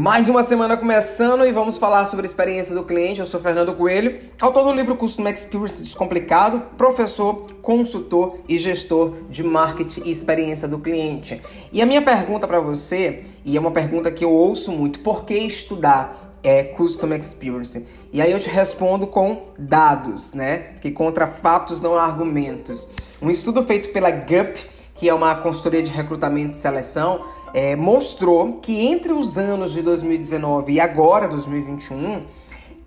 Mais 0.00 0.28
uma 0.28 0.44
semana 0.44 0.76
começando 0.76 1.44
e 1.44 1.50
vamos 1.50 1.76
falar 1.76 2.04
sobre 2.04 2.24
a 2.24 2.28
experiência 2.28 2.72
do 2.72 2.84
cliente. 2.84 3.18
Eu 3.18 3.26
sou 3.26 3.40
Fernando 3.40 3.74
Coelho, 3.74 4.16
autor 4.40 4.62
do 4.62 4.72
livro 4.72 4.94
Customer 4.94 5.34
Experience 5.34 5.82
Descomplicado, 5.82 6.60
professor, 6.76 7.50
consultor 7.60 8.38
e 8.48 8.56
gestor 8.58 9.14
de 9.28 9.42
marketing 9.42 10.02
e 10.04 10.12
experiência 10.12 10.68
do 10.68 10.78
cliente. 10.78 11.42
E 11.72 11.82
a 11.82 11.86
minha 11.86 12.00
pergunta 12.00 12.46
para 12.46 12.60
você, 12.60 13.24
e 13.44 13.56
é 13.56 13.60
uma 13.60 13.72
pergunta 13.72 14.08
que 14.12 14.24
eu 14.24 14.30
ouço 14.30 14.70
muito, 14.70 15.00
por 15.00 15.24
que 15.24 15.34
estudar 15.34 16.36
é 16.44 16.62
Customer 16.62 17.18
Experience? 17.18 17.84
E 18.12 18.22
aí 18.22 18.30
eu 18.30 18.38
te 18.38 18.48
respondo 18.48 19.04
com 19.04 19.48
dados, 19.58 20.32
né? 20.32 20.58
Que 20.80 20.92
contra 20.92 21.26
fatos 21.26 21.80
não 21.80 21.96
há 21.96 22.04
argumentos. 22.04 22.86
Um 23.20 23.28
estudo 23.28 23.64
feito 23.64 23.88
pela 23.88 24.12
GUP, 24.12 24.64
que 24.94 25.08
é 25.08 25.14
uma 25.14 25.34
consultoria 25.34 25.82
de 25.82 25.90
recrutamento 25.90 26.52
e 26.52 26.56
seleção, 26.56 27.20
é, 27.54 27.76
mostrou 27.76 28.54
que 28.54 28.86
entre 28.86 29.12
os 29.12 29.38
anos 29.38 29.72
de 29.72 29.82
2019 29.82 30.72
e 30.72 30.80
agora, 30.80 31.28
2021, 31.28 32.22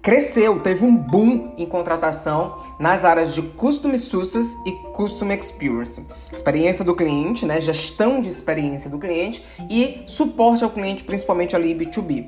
cresceu, 0.01 0.59
teve 0.59 0.83
um 0.83 0.93
boom 0.95 1.53
em 1.57 1.65
contratação 1.65 2.55
nas 2.79 3.03
áreas 3.05 3.35
de 3.35 3.41
Custom 3.41 3.95
Success 3.95 4.55
e 4.65 4.71
Custom 4.93 5.31
Experience. 5.31 6.03
Experiência 6.33 6.83
do 6.83 6.95
cliente, 6.95 7.45
né, 7.45 7.61
gestão 7.61 8.19
de 8.19 8.29
experiência 8.29 8.89
do 8.89 8.97
cliente 8.97 9.45
e 9.69 10.01
suporte 10.07 10.63
ao 10.63 10.71
cliente, 10.71 11.03
principalmente 11.03 11.55
ali 11.55 11.75
B2B. 11.75 12.25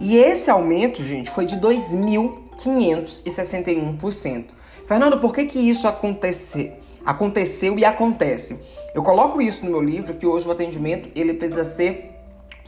E 0.00 0.16
esse 0.16 0.48
aumento, 0.48 1.02
gente, 1.02 1.28
foi 1.30 1.44
de 1.44 1.56
2.561%. 1.56 4.44
Fernando, 4.86 5.18
por 5.18 5.34
que 5.34 5.44
que 5.44 5.58
isso 5.58 5.88
aconteceu? 5.88 6.72
Aconteceu 7.04 7.76
e 7.78 7.84
acontece. 7.84 8.60
Eu 8.98 9.02
coloco 9.04 9.40
isso 9.40 9.64
no 9.64 9.70
meu 9.70 9.80
livro 9.80 10.14
que 10.14 10.26
hoje 10.26 10.48
o 10.48 10.50
atendimento 10.50 11.08
ele 11.14 11.32
precisa 11.32 11.64
ser 11.64 12.16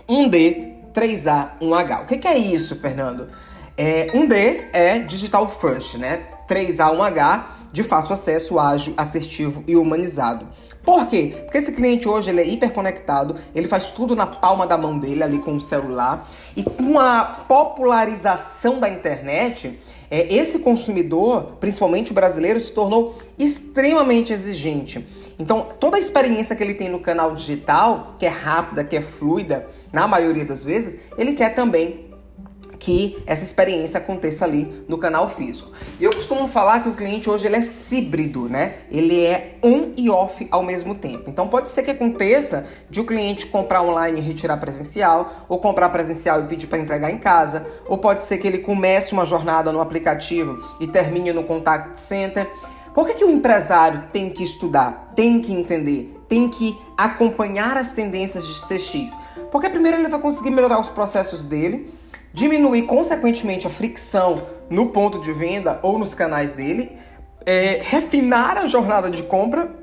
1D, 0.08 0.74
3A, 0.94 1.58
1H. 1.60 2.02
O 2.02 2.06
que, 2.06 2.18
que 2.18 2.28
é 2.28 2.38
isso, 2.38 2.76
Fernando? 2.76 3.28
É, 3.76 4.06
1D 4.12 4.66
é 4.72 5.00
digital 5.00 5.48
first, 5.48 5.96
né? 5.96 6.22
3A, 6.48 6.96
1H 6.96 7.44
de 7.72 7.82
fácil 7.82 8.12
acesso, 8.12 8.60
ágil, 8.60 8.94
assertivo 8.96 9.64
e 9.66 9.74
humanizado. 9.74 10.46
Por 10.84 11.08
quê? 11.08 11.34
Porque 11.42 11.58
esse 11.58 11.72
cliente 11.72 12.08
hoje 12.08 12.30
ele 12.30 12.42
é 12.42 12.46
hiperconectado, 12.46 13.34
ele 13.52 13.66
faz 13.66 13.86
tudo 13.86 14.14
na 14.14 14.24
palma 14.24 14.68
da 14.68 14.78
mão 14.78 15.00
dele 15.00 15.24
ali 15.24 15.40
com 15.40 15.56
o 15.56 15.60
celular 15.60 16.28
e 16.54 16.62
com 16.62 16.96
a 17.00 17.24
popularização 17.24 18.78
da 18.78 18.88
internet, 18.88 19.76
é, 20.10 20.34
esse 20.34 20.58
consumidor, 20.58 21.56
principalmente 21.60 22.10
o 22.10 22.14
brasileiro, 22.14 22.58
se 22.58 22.72
tornou 22.72 23.16
extremamente 23.38 24.32
exigente. 24.32 25.06
Então, 25.38 25.66
toda 25.78 25.96
a 25.96 26.00
experiência 26.00 26.56
que 26.56 26.62
ele 26.62 26.74
tem 26.74 26.88
no 26.88 26.98
canal 26.98 27.32
digital, 27.32 28.16
que 28.18 28.26
é 28.26 28.28
rápida, 28.28 28.82
que 28.82 28.96
é 28.96 29.00
fluida, 29.00 29.66
na 29.92 30.08
maioria 30.08 30.44
das 30.44 30.64
vezes, 30.64 31.00
ele 31.16 31.34
quer 31.34 31.54
também 31.54 32.09
que 32.80 33.22
essa 33.26 33.44
experiência 33.44 33.98
aconteça 33.98 34.44
ali 34.44 34.84
no 34.88 34.96
canal 34.96 35.28
físico. 35.28 35.70
E 36.00 36.04
eu 36.04 36.10
costumo 36.10 36.48
falar 36.48 36.82
que 36.82 36.88
o 36.88 36.94
cliente 36.94 37.28
hoje 37.28 37.46
ele 37.46 37.56
é 37.56 37.60
híbrido, 37.92 38.48
né? 38.48 38.76
Ele 38.90 39.22
é 39.26 39.58
on 39.62 39.92
e 39.98 40.08
off 40.08 40.48
ao 40.50 40.62
mesmo 40.62 40.94
tempo. 40.94 41.28
Então 41.28 41.46
pode 41.46 41.68
ser 41.68 41.82
que 41.82 41.90
aconteça 41.90 42.66
de 42.88 42.98
o 42.98 43.04
cliente 43.04 43.46
comprar 43.46 43.82
online 43.82 44.18
e 44.18 44.22
retirar 44.22 44.56
presencial, 44.56 45.44
ou 45.46 45.58
comprar 45.58 45.90
presencial 45.90 46.40
e 46.40 46.44
pedir 46.44 46.66
para 46.68 46.78
entregar 46.78 47.10
em 47.10 47.18
casa, 47.18 47.66
ou 47.86 47.98
pode 47.98 48.24
ser 48.24 48.38
que 48.38 48.48
ele 48.48 48.58
comece 48.58 49.12
uma 49.12 49.26
jornada 49.26 49.70
no 49.70 49.80
aplicativo 49.80 50.58
e 50.80 50.86
termine 50.86 51.32
no 51.34 51.44
contact 51.44 52.00
center. 52.00 52.50
Por 52.94 53.06
que, 53.06 53.14
que 53.14 53.24
o 53.24 53.30
empresário 53.30 54.04
tem 54.10 54.30
que 54.30 54.42
estudar, 54.42 55.12
tem 55.14 55.40
que 55.40 55.52
entender, 55.52 56.18
tem 56.28 56.48
que 56.48 56.76
acompanhar 56.96 57.76
as 57.76 57.92
tendências 57.92 58.46
de 58.46 58.54
CX? 58.54 59.18
Porque 59.52 59.68
primeiro 59.68 59.98
ele 59.98 60.08
vai 60.08 60.18
conseguir 60.18 60.50
melhorar 60.50 60.80
os 60.80 60.88
processos 60.88 61.44
dele, 61.44 61.92
diminuir 62.32 62.82
consequentemente 62.82 63.66
a 63.66 63.70
fricção 63.70 64.42
no 64.68 64.90
ponto 64.90 65.18
de 65.20 65.32
venda 65.32 65.80
ou 65.82 65.98
nos 65.98 66.14
canais 66.14 66.52
dele, 66.52 66.96
é, 67.44 67.80
refinar 67.82 68.56
a 68.56 68.68
jornada 68.68 69.10
de 69.10 69.22
compra 69.22 69.80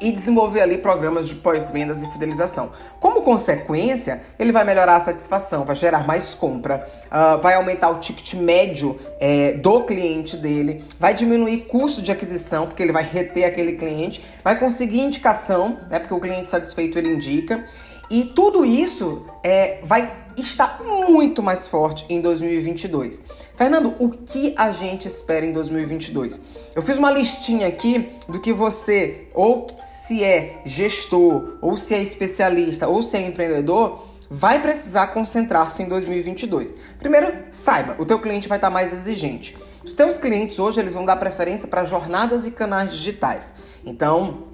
e 0.00 0.10
desenvolver 0.10 0.60
ali 0.60 0.78
programas 0.78 1.28
de 1.28 1.36
pós-vendas 1.36 2.02
e 2.02 2.10
fidelização. 2.10 2.72
Como 2.98 3.22
consequência, 3.22 4.20
ele 4.36 4.50
vai 4.50 4.64
melhorar 4.64 4.96
a 4.96 5.00
satisfação, 5.00 5.64
vai 5.64 5.76
gerar 5.76 6.06
mais 6.06 6.34
compra, 6.34 6.86
uh, 7.06 7.40
vai 7.40 7.54
aumentar 7.54 7.90
o 7.90 7.98
ticket 7.98 8.34
médio 8.34 8.98
é, 9.20 9.52
do 9.52 9.84
cliente 9.84 10.36
dele, 10.36 10.82
vai 10.98 11.14
diminuir 11.14 11.58
custo 11.68 12.02
de 12.02 12.10
aquisição, 12.10 12.66
porque 12.66 12.82
ele 12.82 12.92
vai 12.92 13.04
reter 13.04 13.44
aquele 13.44 13.74
cliente, 13.74 14.24
vai 14.42 14.58
conseguir 14.58 15.00
indicação, 15.00 15.78
né, 15.88 16.00
porque 16.00 16.14
o 16.14 16.20
cliente 16.20 16.48
satisfeito 16.48 16.98
ele 16.98 17.14
indica, 17.14 17.64
e 18.12 18.26
tudo 18.26 18.62
isso 18.62 19.24
é, 19.42 19.80
vai 19.84 20.14
estar 20.36 20.82
muito 20.84 21.42
mais 21.42 21.66
forte 21.66 22.04
em 22.10 22.20
2022. 22.20 23.22
Fernando, 23.56 23.94
o 23.98 24.10
que 24.10 24.54
a 24.58 24.70
gente 24.70 25.08
espera 25.08 25.46
em 25.46 25.52
2022? 25.52 26.38
Eu 26.74 26.82
fiz 26.82 26.98
uma 26.98 27.10
listinha 27.10 27.66
aqui 27.66 28.10
do 28.28 28.38
que 28.38 28.52
você, 28.52 29.28
ou 29.32 29.66
se 29.80 30.22
é 30.22 30.60
gestor, 30.66 31.56
ou 31.62 31.74
se 31.78 31.94
é 31.94 32.02
especialista, 32.02 32.86
ou 32.86 33.02
se 33.02 33.16
é 33.16 33.26
empreendedor, 33.26 34.06
vai 34.30 34.60
precisar 34.60 35.06
concentrar-se 35.08 35.82
em 35.82 35.88
2022. 35.88 36.76
Primeiro, 36.98 37.34
saiba, 37.50 37.96
o 37.98 38.04
teu 38.04 38.20
cliente 38.20 38.46
vai 38.46 38.58
estar 38.58 38.68
mais 38.68 38.92
exigente. 38.92 39.56
Os 39.82 39.94
teus 39.94 40.18
clientes 40.18 40.58
hoje 40.58 40.80
eles 40.80 40.92
vão 40.92 41.06
dar 41.06 41.16
preferência 41.16 41.66
para 41.66 41.84
jornadas 41.84 42.46
e 42.46 42.50
canais 42.50 42.92
digitais. 42.92 43.54
Então, 43.84 44.51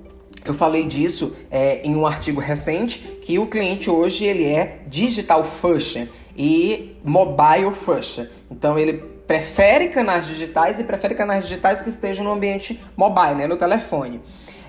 eu 0.49 0.55
falei 0.55 0.85
disso 0.85 1.37
é, 1.51 1.83
em 1.87 1.95
um 1.95 2.07
artigo 2.07 2.41
recente 2.41 2.99
que 3.21 3.39
o 3.39 3.47
cliente 3.47 3.91
hoje 3.91 4.25
ele 4.25 4.47
é 4.47 4.81
digital 4.87 5.45
first 5.45 6.09
e 6.37 6.97
mobile 7.05 7.73
first. 7.75 8.27
Então 8.51 8.79
ele 8.79 8.95
prefere 9.27 9.89
canais 9.89 10.27
digitais 10.27 10.81
e 10.81 10.85
prefere 10.85 11.15
canais 11.15 11.43
digitais 11.45 11.83
que 11.83 11.91
estejam 11.91 12.25
no 12.25 12.33
ambiente 12.33 12.81
mobile, 12.97 13.35
né, 13.35 13.47
no 13.47 13.59
telefone. 13.59 14.23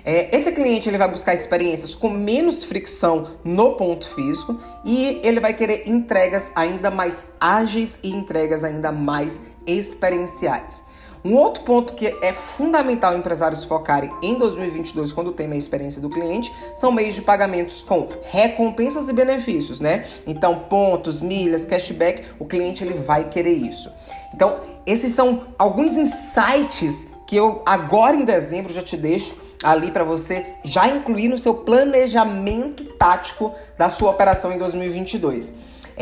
É, 0.04 0.34
esse 0.36 0.52
cliente 0.52 0.86
ele 0.88 0.98
vai 0.98 1.08
buscar 1.08 1.32
experiências 1.32 1.94
com 1.94 2.10
menos 2.10 2.62
fricção 2.62 3.38
no 3.42 3.74
ponto 3.74 4.06
físico 4.14 4.60
e 4.84 5.18
ele 5.24 5.40
vai 5.40 5.54
querer 5.54 5.88
entregas 5.88 6.52
ainda 6.54 6.90
mais 6.90 7.32
ágeis 7.40 7.98
e 8.02 8.10
entregas 8.10 8.64
ainda 8.64 8.92
mais 8.92 9.40
experienciais. 9.66 10.89
Um 11.24 11.36
outro 11.36 11.62
ponto 11.64 11.94
que 11.94 12.06
é 12.22 12.32
fundamental 12.32 13.16
empresários 13.16 13.62
focarem 13.62 14.10
em 14.22 14.36
2022 14.36 15.12
quando 15.12 15.32
tem 15.32 15.50
a 15.52 15.56
experiência 15.56 16.00
do 16.00 16.08
cliente 16.08 16.50
são 16.74 16.90
meios 16.90 17.14
de 17.14 17.22
pagamentos 17.22 17.82
com 17.82 18.08
recompensas 18.30 19.08
e 19.08 19.12
benefícios, 19.12 19.80
né? 19.80 20.06
Então, 20.26 20.60
pontos, 20.60 21.20
milhas, 21.20 21.66
cashback, 21.66 22.24
o 22.38 22.46
cliente 22.46 22.82
ele 22.82 22.94
vai 22.94 23.28
querer 23.28 23.52
isso. 23.52 23.92
Então, 24.34 24.58
esses 24.86 25.12
são 25.14 25.42
alguns 25.58 25.96
insights 25.96 27.08
que 27.26 27.36
eu 27.36 27.62
agora 27.66 28.16
em 28.16 28.24
dezembro 28.24 28.72
já 28.72 28.82
te 28.82 28.96
deixo 28.96 29.36
ali 29.62 29.90
para 29.90 30.04
você 30.04 30.54
já 30.64 30.88
incluir 30.88 31.28
no 31.28 31.38
seu 31.38 31.54
planejamento 31.54 32.84
tático 32.96 33.54
da 33.78 33.88
sua 33.88 34.10
operação 34.10 34.52
em 34.52 34.58
2022. 34.58 35.52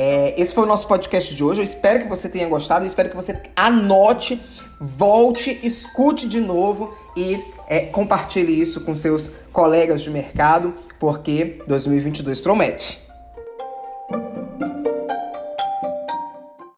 É, 0.00 0.40
esse 0.40 0.54
foi 0.54 0.62
o 0.62 0.66
nosso 0.66 0.86
podcast 0.86 1.34
de 1.34 1.42
hoje. 1.42 1.58
Eu 1.58 1.64
espero 1.64 2.04
que 2.04 2.08
você 2.08 2.28
tenha 2.28 2.48
gostado. 2.48 2.84
Eu 2.84 2.86
espero 2.86 3.10
que 3.10 3.16
você 3.16 3.36
anote, 3.56 4.40
volte, 4.80 5.58
escute 5.60 6.28
de 6.28 6.38
novo 6.38 6.96
e 7.16 7.42
é, 7.66 7.80
compartilhe 7.80 8.60
isso 8.60 8.82
com 8.82 8.94
seus 8.94 9.28
colegas 9.52 10.00
de 10.00 10.10
mercado, 10.10 10.72
porque 11.00 11.60
2022 11.66 12.40
promete. 12.40 13.07